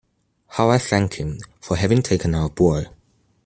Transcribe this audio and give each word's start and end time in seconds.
How 0.47 0.71
I 0.71 0.79
thank 0.79 1.13
Him 1.19 1.37
for 1.59 1.77
having 1.77 2.01
taken 2.01 2.33
our 2.33 2.49
boy! 2.49 2.87